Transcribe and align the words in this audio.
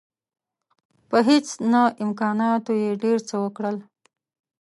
په 1.09 1.17
هیڅ 1.29 1.47
نه 1.71 1.81
امکاناتو 2.03 2.71
یې 2.81 2.91
ډېر 3.03 3.17
څه 3.29 3.35
وکړل. 3.43 3.77